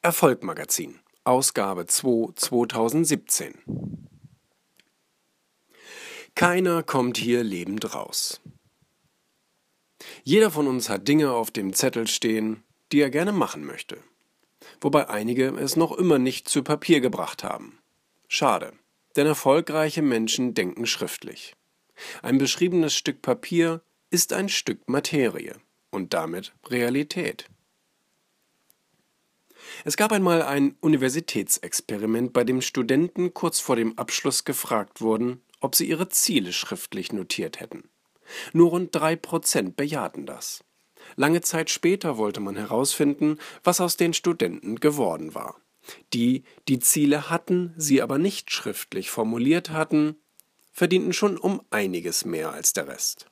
[0.00, 3.58] Erfolgmagazin, Ausgabe 2 2017.
[6.36, 8.40] Keiner kommt hier lebend raus.
[10.22, 12.62] Jeder von uns hat Dinge auf dem Zettel stehen,
[12.92, 13.98] die er gerne machen möchte.
[14.80, 17.80] Wobei einige es noch immer nicht zu Papier gebracht haben.
[18.28, 18.74] Schade,
[19.16, 21.56] denn erfolgreiche Menschen denken schriftlich.
[22.22, 25.56] Ein beschriebenes Stück Papier ist ein Stück Materie
[25.90, 27.50] und damit Realität.
[29.84, 35.74] Es gab einmal ein Universitätsexperiment, bei dem Studenten kurz vor dem Abschluss gefragt wurden, ob
[35.74, 37.88] sie ihre Ziele schriftlich notiert hätten.
[38.52, 40.64] Nur rund drei Prozent bejahten das.
[41.16, 45.56] Lange Zeit später wollte man herausfinden, was aus den Studenten geworden war.
[46.12, 50.16] Die, die Ziele hatten, sie aber nicht schriftlich formuliert hatten,
[50.72, 53.26] verdienten schon um einiges mehr als der Rest.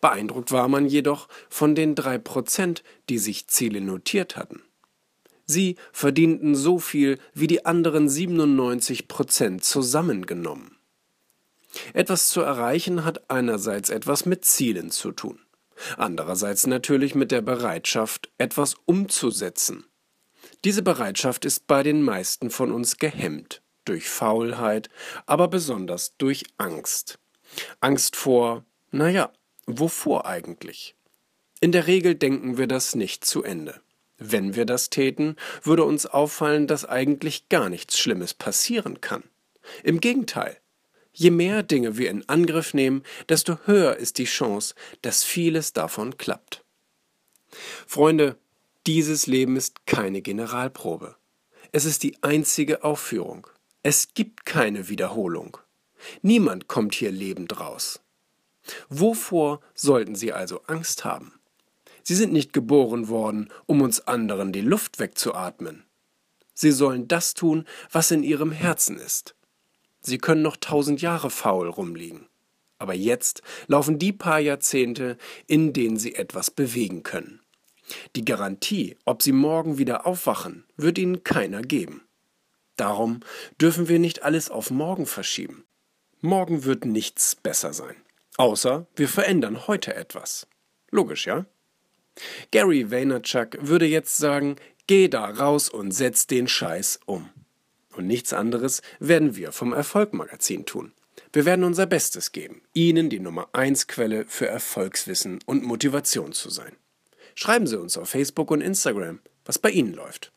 [0.00, 4.62] Beeindruckt war man jedoch von den drei Prozent, die sich Ziele notiert hatten.
[5.50, 10.76] Sie verdienten so viel wie die anderen 97 Prozent zusammengenommen.
[11.94, 15.40] Etwas zu erreichen hat einerseits etwas mit Zielen zu tun,
[15.96, 19.86] andererseits natürlich mit der Bereitschaft, etwas umzusetzen.
[20.64, 24.90] Diese Bereitschaft ist bei den meisten von uns gehemmt, durch Faulheit,
[25.24, 27.18] aber besonders durch Angst.
[27.80, 29.32] Angst vor, naja,
[29.66, 30.94] wovor eigentlich?
[31.60, 33.80] In der Regel denken wir das nicht zu Ende.
[34.18, 39.22] Wenn wir das täten, würde uns auffallen, dass eigentlich gar nichts Schlimmes passieren kann.
[39.84, 40.58] Im Gegenteil.
[41.12, 46.16] Je mehr Dinge wir in Angriff nehmen, desto höher ist die Chance, dass vieles davon
[46.16, 46.64] klappt.
[47.86, 48.36] Freunde,
[48.86, 51.16] dieses Leben ist keine Generalprobe.
[51.72, 53.46] Es ist die einzige Aufführung.
[53.82, 55.58] Es gibt keine Wiederholung.
[56.22, 58.00] Niemand kommt hier lebend raus.
[58.88, 61.37] Wovor sollten Sie also Angst haben?
[62.08, 65.84] Sie sind nicht geboren worden, um uns anderen die Luft wegzuatmen.
[66.54, 69.34] Sie sollen das tun, was in ihrem Herzen ist.
[70.00, 72.26] Sie können noch tausend Jahre faul rumliegen.
[72.78, 77.42] Aber jetzt laufen die paar Jahrzehnte, in denen sie etwas bewegen können.
[78.16, 82.08] Die Garantie, ob sie morgen wieder aufwachen, wird ihnen keiner geben.
[82.76, 83.20] Darum
[83.60, 85.66] dürfen wir nicht alles auf morgen verschieben.
[86.22, 87.96] Morgen wird nichts besser sein.
[88.38, 90.46] Außer wir verändern heute etwas.
[90.90, 91.44] Logisch, ja?
[92.50, 94.56] Gary Vaynerchuk würde jetzt sagen,
[94.86, 97.28] geh da raus und setz den Scheiß um.
[97.94, 100.92] Und nichts anderes werden wir vom Erfolgmagazin tun.
[101.32, 106.48] Wir werden unser Bestes geben, Ihnen die Nummer 1 Quelle für Erfolgswissen und Motivation zu
[106.48, 106.76] sein.
[107.34, 110.32] Schreiben Sie uns auf Facebook und Instagram, was bei Ihnen läuft.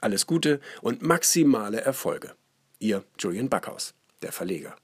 [0.00, 2.34] Alles Gute und maximale Erfolge.
[2.78, 4.76] Ihr Julian Backhaus, der Verleger.